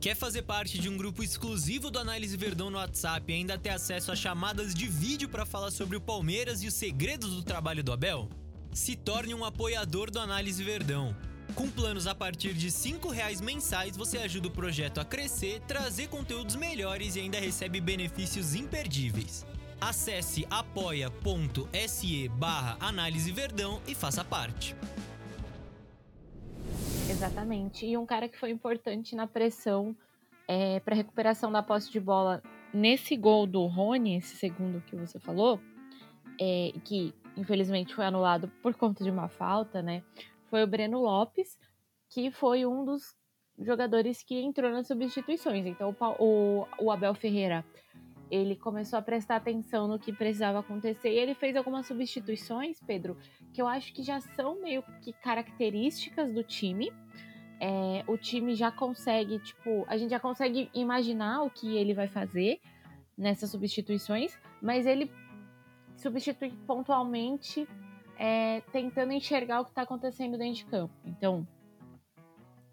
[0.00, 3.70] Quer fazer parte de um grupo exclusivo do Análise Verdão no WhatsApp e ainda ter
[3.70, 7.82] acesso a chamadas de vídeo para falar sobre o Palmeiras e os segredos do trabalho
[7.82, 8.28] do Abel?
[8.72, 11.14] Se torne um apoiador do Análise Verdão.
[11.56, 16.08] Com planos a partir de R$ reais mensais, você ajuda o projeto a crescer, trazer
[16.08, 19.44] conteúdos melhores e ainda recebe benefícios imperdíveis.
[19.80, 24.76] Acesse apoia.se barra Análise Verdão e faça parte.
[27.10, 27.84] Exatamente.
[27.86, 29.96] E um cara que foi importante na pressão
[30.46, 32.40] é, para recuperação da posse de bola
[32.72, 35.60] nesse gol do Rony, esse segundo que você falou,
[36.40, 40.02] é, que infelizmente foi anulado por conta de uma falta, né?
[40.48, 41.58] Foi o Breno Lopes,
[42.10, 43.14] que foi um dos
[43.58, 45.66] jogadores que entrou nas substituições.
[45.66, 47.64] Então o, o Abel Ferreira
[48.30, 53.16] ele começou a prestar atenção no que precisava acontecer e ele fez algumas substituições, Pedro,
[53.52, 56.92] que eu acho que já são meio que características do time.
[57.58, 62.06] É, o time já consegue, tipo, a gente já consegue imaginar o que ele vai
[62.06, 62.60] fazer
[63.18, 65.10] nessas substituições, mas ele
[66.00, 67.68] substitui pontualmente,
[68.18, 70.94] é, tentando enxergar o que está acontecendo dentro de campo.
[71.04, 71.46] Então,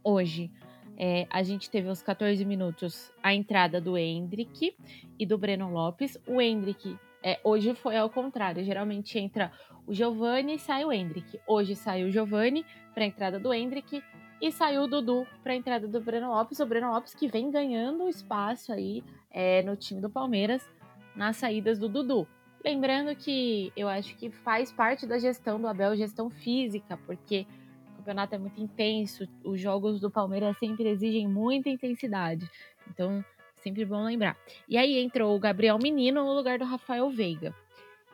[0.04, 0.52] hoje,
[0.98, 4.76] é, a gente teve aos 14 minutos a entrada do Hendrick
[5.20, 6.18] e do Breno Lopes.
[6.26, 8.64] O Hendrick é, hoje foi ao contrário.
[8.64, 9.52] Geralmente entra
[9.86, 11.40] o Giovani e sai o Hendrick.
[11.46, 14.02] Hoje saiu o Giovani para a entrada do Hendrick
[14.42, 16.60] e saiu o Dudu para a entrada do Breno Lopes.
[16.60, 20.68] O Breno Lopes que vem ganhando espaço aí é, no time do Palmeiras
[21.16, 22.28] nas saídas do Dudu.
[22.68, 27.48] Lembrando que eu acho que faz parte da gestão do Abel, gestão física, porque
[27.96, 32.46] campeonato é muito intenso, os jogos do Palmeiras sempre exigem muita intensidade.
[32.90, 33.24] Então,
[33.64, 34.36] sempre bom lembrar.
[34.68, 37.56] E aí entrou o Gabriel Menino no lugar do Rafael Veiga.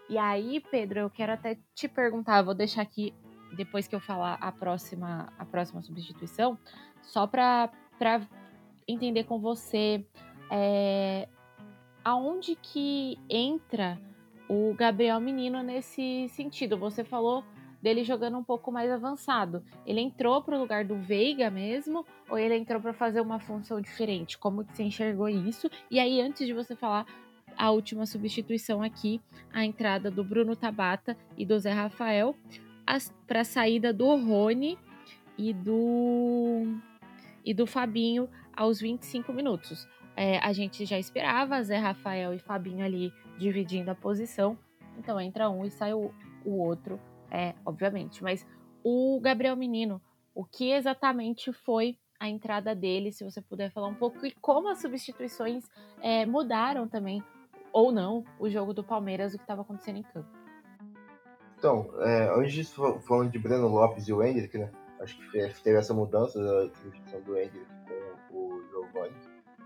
[0.07, 3.11] E aí, Pedro, eu quero até te perguntar, vou deixar aqui
[3.57, 6.59] depois que eu falar a próxima a próxima substituição,
[7.01, 7.71] só para
[8.87, 10.05] entender com você
[10.51, 11.27] é,
[12.05, 13.99] aonde que entra
[14.53, 16.77] o Gabriel Menino nesse sentido.
[16.77, 17.43] Você falou
[17.81, 19.63] dele jogando um pouco mais avançado.
[19.85, 23.81] Ele entrou para o lugar do Veiga mesmo ou ele entrou para fazer uma função
[23.81, 24.37] diferente?
[24.37, 25.69] Como que você enxergou isso?
[25.91, 27.05] E aí, antes de você falar
[27.57, 29.19] a última substituição aqui,
[29.51, 32.35] a entrada do Bruno Tabata e do Zé Rafael
[33.27, 34.77] para a saída do Rony
[35.37, 36.77] e do
[37.45, 39.87] e do Fabinho aos 25 minutos.
[40.15, 44.57] É, a gente já esperava Zé Rafael e Fabinho ali dividindo a posição,
[44.97, 46.13] então entra um e sai o,
[46.45, 46.99] o outro
[47.33, 48.23] é, obviamente.
[48.23, 48.45] Mas
[48.83, 49.99] o Gabriel Menino,
[50.35, 54.69] o que exatamente foi a entrada dele, se você puder falar um pouco, e como
[54.69, 55.65] as substituições
[56.01, 57.21] é, mudaram também,
[57.73, 60.29] ou não, o jogo do Palmeiras, o que estava acontecendo em campo.
[61.57, 64.69] Então, é, antes disso, falando de Breno Lopes e o Hendrick, né?
[64.99, 67.65] Acho que teve essa mudança da substituição do Hendrick
[68.29, 69.15] com o Giovanni.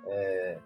[0.05, 0.59] É,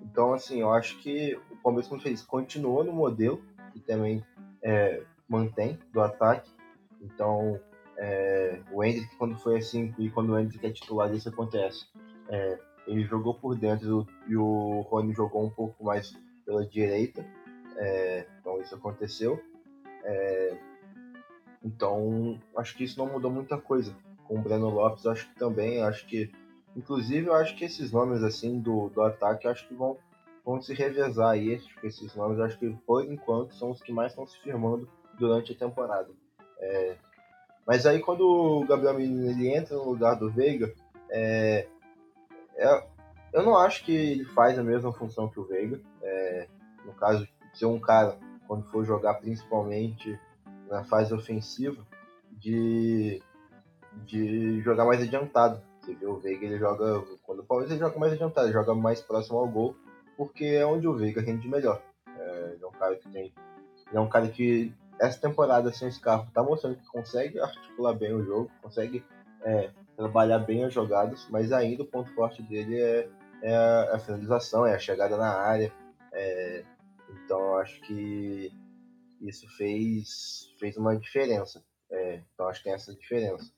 [0.00, 4.24] então, assim, eu acho que o Palmeiras, como fez, continuou no modelo, que também
[4.62, 6.50] é, mantém do ataque.
[7.00, 7.60] Então,
[7.96, 11.86] é, o Hendrick, quando foi assim, e quando o Hendrick é titular, isso acontece.
[12.28, 17.24] É, ele jogou por dentro e o Rony jogou um pouco mais pela direita.
[17.76, 19.40] É, então, isso aconteceu.
[20.04, 20.58] É,
[21.64, 23.96] então, acho que isso não mudou muita coisa.
[24.24, 26.30] Com o Breno Lopes, acho que também, acho que.
[26.76, 29.96] Inclusive, eu acho que esses nomes assim do, do ataque, acho que vão,
[30.44, 31.60] vão se revezar aí.
[31.82, 35.56] Esses nomes, acho que por enquanto, são os que mais estão se firmando durante a
[35.56, 36.08] temporada.
[36.58, 36.96] É,
[37.66, 40.72] mas aí quando o Gabriel Menino ele entra no lugar do Veiga,
[41.10, 41.66] é,
[42.56, 42.86] é,
[43.32, 45.80] eu não acho que ele faz a mesma função que o Veiga.
[46.02, 46.48] É,
[46.84, 50.18] no caso ser um cara, quando for jogar principalmente
[50.68, 51.84] na fase ofensiva,
[52.32, 53.22] de,
[54.04, 55.62] de jogar mais adiantado.
[55.84, 57.04] Você vê o Veiga, ele joga.
[57.22, 59.76] Quando o Palmeiras ele joga mais adiantado, ele joga mais próximo ao gol,
[60.16, 61.82] porque é onde o Veiga rende melhor.
[62.08, 63.34] É, ele é um cara que tem.
[63.88, 67.92] Ele é um cara que essa temporada sem assim, Scarpa tá mostrando que consegue articular
[67.92, 69.04] bem o jogo, consegue
[69.42, 73.08] é, trabalhar bem as jogadas, mas ainda o ponto forte dele é,
[73.42, 73.56] é
[73.92, 75.70] a, finalização, é a chegada na área.
[76.12, 76.64] É,
[77.10, 78.50] então eu acho que
[79.20, 81.62] isso fez, fez uma diferença.
[81.90, 83.52] É, então acho que tem essa diferença.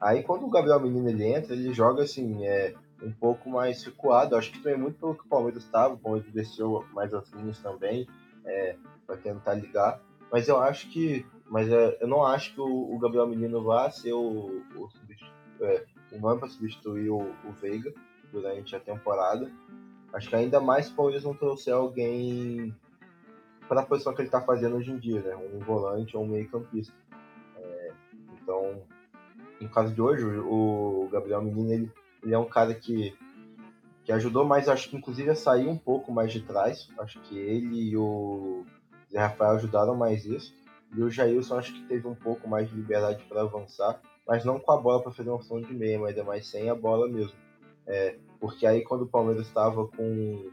[0.00, 4.34] Aí quando o Gabriel Menino ele entra, ele joga assim, é, um pouco mais recuado.
[4.34, 7.58] Acho que também muito pelo que o Palmeiras estava, o Palmeiras desceu mais as linhas
[7.58, 8.08] também,
[8.44, 10.00] é, para tentar ligar.
[10.32, 11.26] Mas eu acho que.
[11.48, 14.88] Mas é, eu não acho que o, o, Gabriel Menino vá ser o, o,
[15.60, 17.92] é, nome para substituir o, o, Veiga
[18.30, 19.50] durante a temporada.
[20.12, 22.74] Acho que ainda mais se o Palmeiras não trouxer alguém
[23.68, 25.36] para a posição que ele está fazendo hoje em dia, né?
[25.36, 26.94] Um volante ou um meio-campista.
[27.56, 27.92] É,
[28.40, 28.82] então,
[29.60, 31.92] no caso de hoje, o, Gabriel Menino ele,
[32.22, 33.14] ele é um cara que
[34.02, 36.88] que ajudou mais, acho que inclusive a sair um pouco mais de trás.
[36.98, 38.64] Acho que ele e o
[39.10, 40.54] Zé Rafael ajudaram mais isso.
[40.96, 44.58] E o Jailson acho que teve um pouco mais de liberdade para avançar, mas não
[44.58, 47.08] com a bola para fazer uma função de meia, mas é mais sem a bola
[47.08, 47.36] mesmo.
[47.86, 50.50] É, porque aí quando o Palmeiras estava com,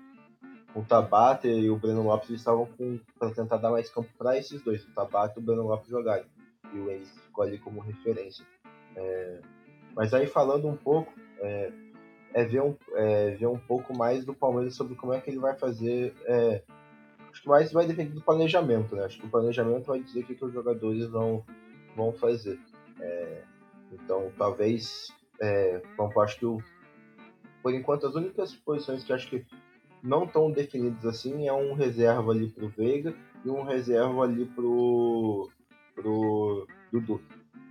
[0.74, 2.70] com o Tabata e o Breno Lopes, eles estavam
[3.18, 6.26] para tentar dar mais campo para esses dois, o Tabata e o Breno Lopes jogarem.
[6.74, 8.46] E o Enes ficou ali como referência.
[8.98, 9.40] É,
[9.96, 11.72] mas aí falando um pouco, é,
[12.34, 15.40] é, ver um, é ver um pouco mais do Palmeiras sobre como é que ele
[15.40, 16.62] vai fazer é,
[17.38, 19.06] Acho que mais vai depender do planejamento, né?
[19.06, 21.46] Acho que o planejamento vai dizer o que, que os jogadores vão,
[21.96, 22.60] vão fazer.
[23.00, 23.44] É,
[23.92, 26.58] então, talvez, é, bom, acho que o,
[27.62, 29.46] por enquanto as únicas posições que acho que
[30.02, 33.14] não estão definidas assim é um reserva ali pro Veiga
[33.46, 35.48] e um reserva ali pro,
[35.94, 37.22] pro Dudu.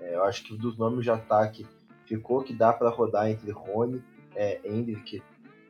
[0.07, 1.67] É, eu acho que dos nomes de ataque
[2.07, 4.03] ficou que dá para rodar entre Rony,
[4.35, 5.23] é, Hendrick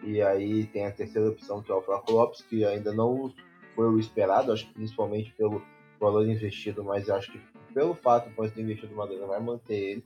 [0.03, 3.33] e aí tem a terceira opção que é o Flaco Lopes, que ainda não
[3.75, 5.63] foi o esperado, acho que principalmente pelo
[5.99, 7.41] valor investido, mas acho que
[7.73, 10.05] pelo fato de ter investido uma grana vai manter ele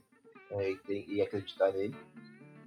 [0.51, 1.95] é, e, tem, e, acreditar nele.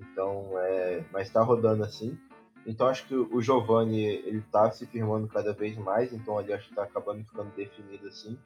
[0.01, 2.19] Então, é, mas está rodando assim.
[2.67, 6.67] Então acho que o Giovanni ele tá se firmando cada vez mais, então ali acho
[6.67, 8.39] que está acabando ficando definido assim.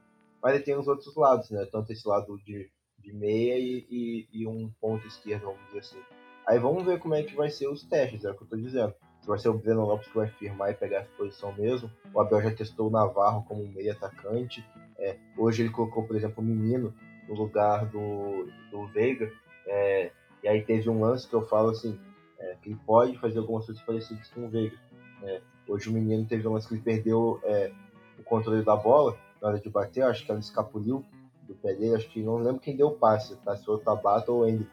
[0.43, 1.65] Mas ele tem os outros lados, né?
[1.71, 5.99] Tanto esse lado de, de meia e, e, e um ponto esquerdo, vamos dizer assim.
[6.47, 8.59] Aí vamos ver como é que vai ser os testes, é o que eu estou
[8.59, 11.91] dizendo se vai ser o Breno Lopes que vai firmar e pegar essa posição mesmo.
[12.15, 14.65] O Abel já testou o Navarro como meio atacante.
[14.99, 16.95] É, hoje ele colocou, por exemplo, o Menino
[17.29, 19.31] no lugar do, do Veiga.
[19.67, 20.11] É,
[20.43, 21.99] e aí teve um lance que eu falo assim,
[22.39, 24.77] é, que ele pode fazer algumas coisas parecidas com o Veiga.
[25.23, 27.73] É, hoje o Menino teve um lance que ele perdeu é,
[28.19, 31.05] o controle da bola na hora de bater, acho que ela escapuliu
[31.49, 33.57] do pé dele, acho que não lembro quem deu o passe, tá?
[33.57, 34.71] se foi o Tabata ou o Hendrick.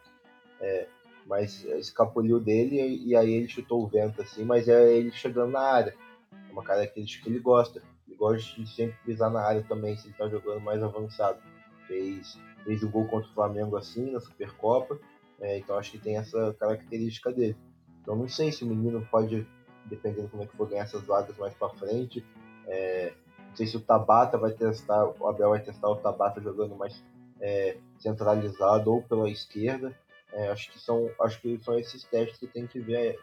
[0.60, 0.88] É,
[1.26, 5.62] mas escapuliu dele e aí ele chutou o vento assim, mas é ele chegando na
[5.62, 5.96] área.
[6.32, 7.82] É uma característica que ele gosta.
[8.08, 11.40] Ele gosta de sempre pisar na área também, se ele tá jogando mais avançado.
[11.88, 15.00] Fez, fez o gol contra o Flamengo assim, na Supercopa,
[15.40, 17.56] é, então acho que tem essa característica dele.
[18.02, 19.48] Então não sei se o menino pode,
[19.86, 22.26] dependendo como é que for, ganhar essas vagas mais para frente.
[22.68, 23.14] É,
[23.56, 27.02] não sei se o Tabata vai testar, o Abel vai testar o Tabata jogando mais
[27.40, 29.98] é, centralizado ou pela esquerda.
[30.34, 33.18] É, acho que são acho que são esses testes que tem que ver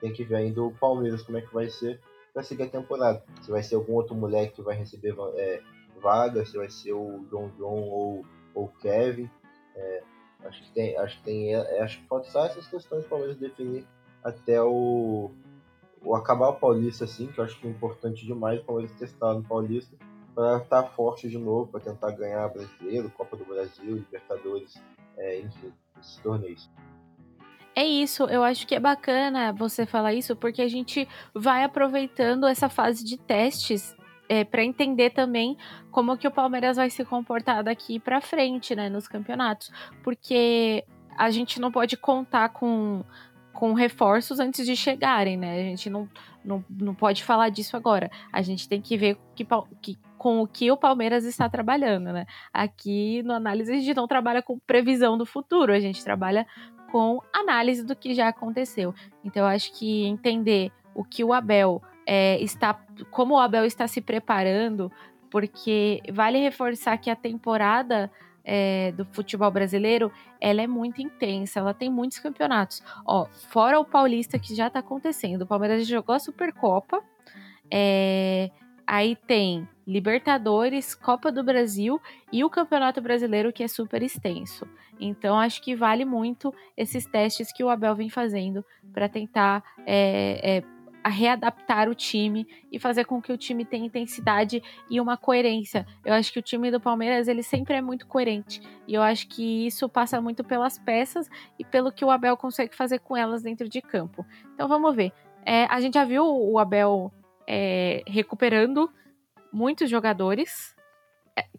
[0.00, 2.00] tem que ver ainda o Palmeiras como é que vai ser
[2.34, 3.22] para seguir a temporada.
[3.40, 5.62] Se vai ser algum outro moleque que vai receber é,
[6.00, 9.30] vaga, se vai ser o João João ou o Kevin.
[9.76, 10.02] É,
[10.44, 13.36] acho que tem acho que tem é, acho que pode só essas questões para Palmeiras
[13.36, 13.86] definir
[14.24, 15.30] até o,
[16.04, 19.34] o acabar o Paulista assim, que eu acho que é importante demais o Palmeiras testar
[19.34, 19.96] no Paulista
[20.34, 24.74] para estar tá forte de novo, para tentar ganhar Brasileiro, Copa do Brasil, Libertadores,
[25.16, 26.70] é, enfim esses torneios.
[27.74, 32.46] É isso, eu acho que é bacana você falar isso, porque a gente vai aproveitando
[32.46, 33.96] essa fase de testes
[34.28, 35.56] é, para entender também
[35.90, 40.84] como que o Palmeiras vai se comportar daqui para frente, né, nos campeonatos, porque
[41.16, 43.02] a gente não pode contar com,
[43.62, 45.60] com reforços antes de chegarem, né?
[45.60, 46.08] A gente não,
[46.44, 48.10] não, não pode falar disso agora.
[48.32, 49.46] A gente tem que ver que,
[49.80, 52.26] que com o que o Palmeiras está trabalhando, né?
[52.52, 56.44] Aqui no análise a gente não trabalha com previsão do futuro, a gente trabalha
[56.90, 58.92] com análise do que já aconteceu.
[59.24, 62.74] Então eu acho que entender o que o Abel é, está,
[63.12, 64.90] como o Abel está se preparando,
[65.30, 68.10] porque vale reforçar que a temporada
[68.44, 72.82] é, do futebol brasileiro, ela é muito intensa, ela tem muitos campeonatos.
[73.06, 77.02] Ó, fora o Paulista que já está acontecendo, o Palmeiras jogou a Supercopa,
[77.70, 78.50] é,
[78.86, 82.00] Aí tem Libertadores, Copa do Brasil
[82.32, 84.66] e o Campeonato Brasileiro, que é super extenso.
[85.00, 90.62] Então, acho que vale muito esses testes que o Abel vem fazendo para tentar é,
[91.04, 95.86] é, readaptar o time e fazer com que o time tenha intensidade e uma coerência.
[96.04, 99.28] Eu acho que o time do Palmeiras ele sempre é muito coerente e eu acho
[99.28, 103.42] que isso passa muito pelas peças e pelo que o Abel consegue fazer com elas
[103.42, 104.24] dentro de campo.
[104.54, 105.12] Então, vamos ver.
[105.44, 107.12] É, a gente já viu o Abel
[107.46, 108.90] é, recuperando
[109.52, 110.74] muitos jogadores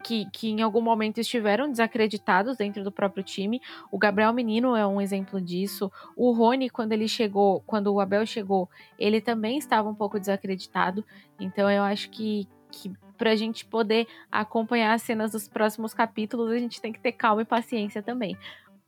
[0.03, 3.61] que, que em algum momento estiveram desacreditados dentro do próprio time.
[3.91, 5.91] O Gabriel Menino é um exemplo disso.
[6.15, 11.03] O Rony, quando ele chegou, quando o Abel chegou, ele também estava um pouco desacreditado.
[11.39, 16.51] Então eu acho que, que para a gente poder acompanhar as cenas dos próximos capítulos,
[16.51, 18.37] a gente tem que ter calma e paciência também.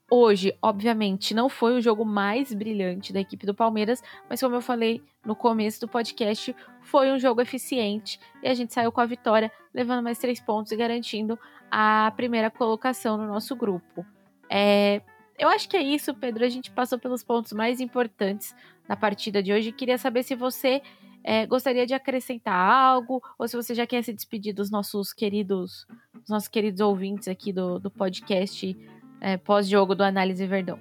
[0.10, 4.62] Hoje, obviamente, não foi o jogo mais brilhante da equipe do Palmeiras, mas como eu
[4.62, 9.06] falei no começo do podcast, foi um jogo eficiente e a gente saiu com a
[9.06, 11.40] vitória, levando mais três pontos e garantindo
[11.72, 14.06] a primeira colocação no nosso grupo.
[14.48, 15.02] É,
[15.40, 16.46] eu acho que é isso, Pedro.
[16.46, 18.56] A gente passou pelos pontos mais importantes
[18.88, 19.72] da partida de hoje.
[19.72, 20.84] Queria saber se você
[21.24, 25.88] é, gostaria de acrescentar algo ou se você já quer se despedir dos nossos queridos,
[26.14, 28.78] dos nossos queridos ouvintes aqui do, do podcast
[29.26, 30.80] é, pós-jogo do Análise Verdão?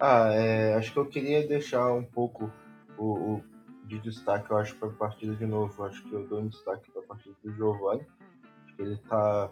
[0.00, 2.50] Ah, é, acho que eu queria deixar um pouco
[2.98, 3.44] o, o
[3.86, 5.84] de destaque, eu acho, para a partida de novo.
[5.84, 8.04] Acho que eu dou um destaque para a partida do Giovanni.
[8.64, 9.50] Acho que ele está.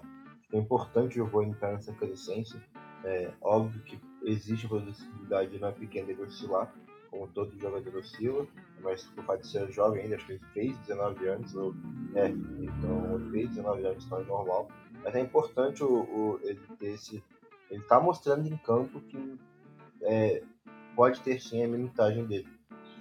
[0.52, 2.60] É importante o Giovanni estar nessa crescência.
[3.04, 6.74] É óbvio que existe possibilidade na pequena de oscilar,
[7.08, 8.44] como todo jogador oscila,
[8.82, 11.74] mas por fato de ser jovem ainda, acho que ele fez 19 anos, ou,
[12.16, 14.68] é, então ele fez 19 anos, então é normal.
[15.04, 17.22] Mas é importante o, o ele ter esse.
[17.70, 19.38] Ele tá mostrando em campo que
[20.02, 20.42] é,
[20.94, 22.48] pode ter sim a minutagem dele.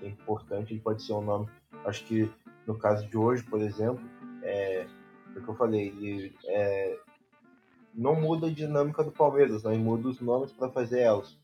[0.02, 1.48] É importante, ele pode ser um nome.
[1.86, 2.32] Acho que
[2.66, 4.04] no caso de hoje, por exemplo,
[4.44, 4.88] é,
[5.36, 6.98] o que eu falei, ele é,
[7.94, 9.74] não muda a dinâmica do Palmeiras, né?
[9.74, 11.38] Ele muda os nomes para fazer elas.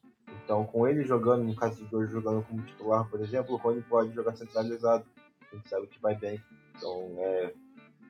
[0.43, 3.81] Então, com ele jogando, no caso de hoje, jogando como titular, por exemplo, o Rony
[3.81, 5.05] pode jogar centralizado.
[5.51, 6.41] A gente sabe que vai bem.
[6.75, 7.53] Então, é,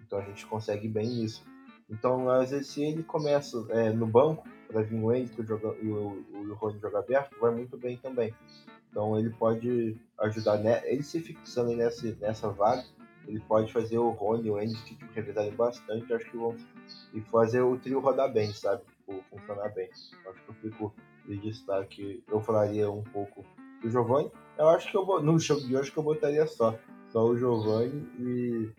[0.06, 1.44] então a gente consegue bem isso.
[1.90, 5.42] Então, às vezes, se ele começa é, no banco, vir o Henrique
[5.82, 8.34] e o, o Rony jogar aberto, vai muito bem também.
[8.90, 10.82] Então, ele pode ajudar, né?
[10.86, 12.84] ele se fixando nessa, nessa vaga,
[13.28, 16.56] ele pode fazer o Rony e o Henrique tipo, revezarem bastante, acho que vão
[17.14, 18.84] e fazer o trio rodar bem, sabe?
[18.84, 19.90] Tipo, funcionar bem.
[19.92, 20.94] Acho que eu fico
[21.26, 23.46] de destaque, eu falaria um pouco
[23.82, 24.32] do Giovanni.
[24.58, 26.78] Eu acho que eu vou, no jogo de hoje que eu botaria só,
[27.10, 28.70] só o Giovanni e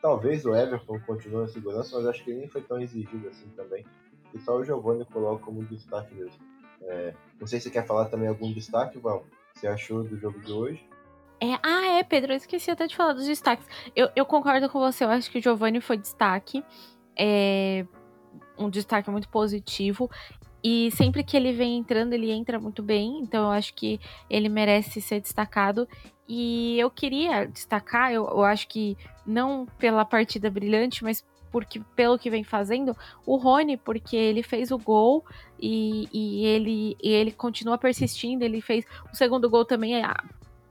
[0.00, 3.48] talvez o Everton continue na segurança, mas acho que ele nem foi tão exigido assim
[3.56, 3.84] também.
[4.34, 6.38] E só o Giovanni eu coloco como destaque mesmo.
[6.82, 9.24] É, não sei se você quer falar também algum destaque, Val.
[9.54, 10.88] Você achou do jogo de hoje?
[11.40, 13.66] É, ah, é, Pedro, eu esqueci até de falar dos destaques.
[13.96, 16.64] Eu, eu concordo com você, eu acho que o Giovanni foi destaque.
[17.18, 17.84] É
[18.56, 20.10] um destaque muito positivo.
[20.64, 23.18] E sempre que ele vem entrando, ele entra muito bem.
[23.20, 23.98] Então eu acho que
[24.30, 25.88] ele merece ser destacado.
[26.28, 32.18] E eu queria destacar, eu, eu acho que não pela partida brilhante, mas porque pelo
[32.18, 35.24] que vem fazendo, o Rony, porque ele fez o gol
[35.60, 38.42] e, e ele, e ele continua persistindo.
[38.42, 40.16] Ele fez o segundo gol também, a,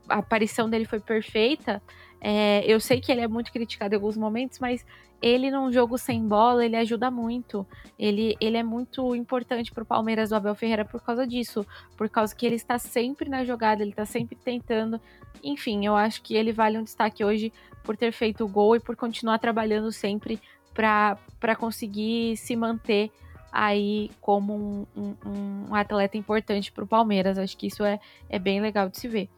[0.08, 1.80] a aparição dele foi perfeita.
[2.20, 4.84] É, eu sei que ele é muito criticado em alguns momentos, mas
[5.20, 7.64] ele num jogo sem bola, ele ajuda muito.
[7.96, 11.64] Ele, ele é muito importante para o Palmeiras do Abel Ferreira por causa disso,
[11.96, 15.00] por causa que ele está sempre na jogada, ele está sempre tentando.
[15.42, 18.80] Enfim, eu acho que ele vale um destaque hoje por ter feito o gol e
[18.80, 20.40] por continuar trabalhando sempre
[20.74, 23.10] para conseguir se manter
[23.52, 27.38] aí como um, um, um atleta importante para o Palmeiras.
[27.38, 29.28] Acho que isso é, é bem legal de se ver.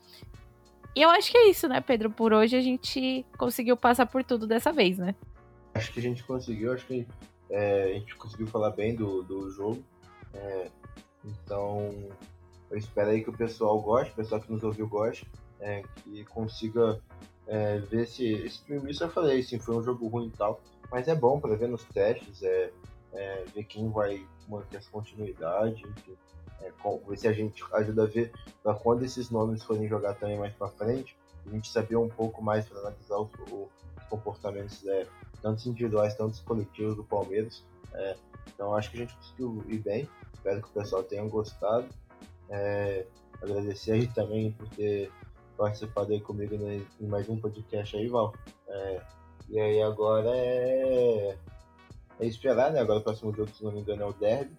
[0.96, 2.08] E eu acho que é isso, né, Pedro?
[2.08, 5.14] Por hoje a gente conseguiu passar por tudo dessa vez, né?
[5.74, 7.06] Acho que a gente conseguiu, acho que
[7.50, 9.82] é, a gente conseguiu falar bem do, do jogo.
[10.32, 10.68] É,
[11.24, 11.92] então,
[12.70, 15.26] eu espero aí que o pessoal goste, o pessoal que nos ouviu goste,
[15.58, 17.00] é, que consiga
[17.48, 20.60] é, ver se esse filme, isso eu falei, sim, foi um jogo ruim e tal,
[20.94, 22.70] mas é bom para ver nos testes, é,
[23.12, 25.84] é, ver quem vai manter essa continuidade,
[26.60, 28.30] é, com, ver se a gente ajuda a ver
[28.62, 32.40] para quando esses nomes forem jogar também mais para frente, a gente saber um pouco
[32.40, 35.04] mais para analisar os, os comportamentos é,
[35.42, 37.64] tanto individuais, tanto coletivos do Palmeiras.
[37.92, 38.14] É,
[38.54, 40.08] então acho que a gente conseguiu ir bem.
[40.32, 41.88] Espero que o pessoal tenha gostado.
[42.48, 43.04] É,
[43.42, 45.10] agradecer aí também por ter
[45.56, 48.32] participado aí comigo em mais um podcast aí, Val.
[48.68, 49.02] É,
[49.48, 51.36] e aí agora é,
[52.20, 52.80] é esperar, né?
[52.80, 54.56] Agora o próximo jogo, se não me engano, é o Derby.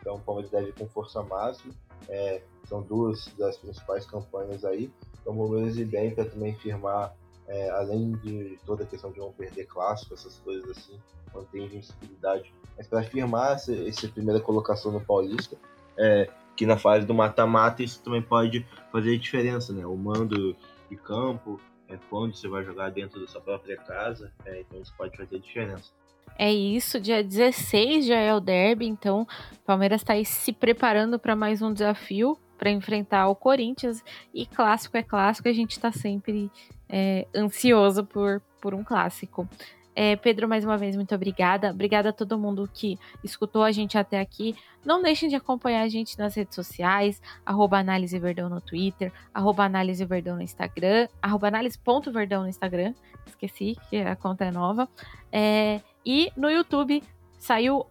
[0.00, 1.72] Então o Palmeiras deve com força máxima.
[2.08, 4.90] É, são duas das principais campanhas aí.
[5.20, 7.14] Então o Palmeiras ir bem para também firmar,
[7.46, 11.00] é, além de toda a questão de não perder clássico, essas coisas assim,
[11.34, 12.52] manter invencibilidade.
[12.76, 15.56] Mas para firmar essa, essa, primeira colocação no Paulista,
[15.96, 19.86] é, que na fase do mata-mata isso também pode fazer diferença, né?
[19.86, 20.56] O mando
[20.90, 24.94] de campo, é, quando você vai jogar dentro da sua própria casa, é, então isso
[24.96, 25.92] pode fazer diferença.
[26.36, 31.18] É isso, dia 16 já é o derby, então o Palmeiras está aí se preparando
[31.18, 34.02] para mais um desafio para enfrentar o Corinthians.
[34.32, 36.50] E clássico é clássico, a gente está sempre
[36.88, 39.48] é, ansioso por, por um clássico.
[39.96, 41.70] É, Pedro, mais uma vez, muito obrigada.
[41.70, 44.56] Obrigada a todo mundo que escutou a gente até aqui.
[44.84, 49.64] Não deixem de acompanhar a gente nas redes sociais, arroba Análise Verdão no Twitter, arroba
[49.64, 52.92] Análise Verdão no Instagram, arroba análise.verdão no Instagram.
[53.26, 54.88] Esqueci que a conta é nova.
[55.30, 57.02] É, e no YouTube
[57.38, 57.86] saiu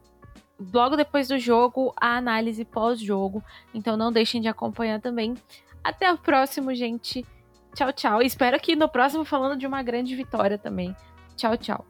[0.73, 3.43] logo depois do jogo a análise pós-jogo.
[3.73, 5.35] Então não deixem de acompanhar também.
[5.83, 7.25] Até o próximo, gente.
[7.73, 8.21] Tchau, tchau.
[8.21, 10.95] Espero que no próximo falando de uma grande vitória também.
[11.35, 11.85] Tchau, tchau.